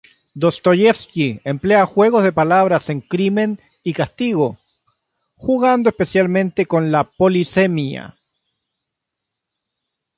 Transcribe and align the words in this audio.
Dostoievski 0.33 1.37
emplea 1.45 1.85
juegos 1.85 2.23
de 2.23 2.31
palabras 2.33 2.89
en 2.89 3.01
"Crimen 3.01 3.59
y 3.83 3.93
castigo", 3.93 4.57
jugando 5.37 5.89
especialmente 5.89 6.65
con 6.65 6.91
la 6.91 7.03
polisemia. 7.03 8.17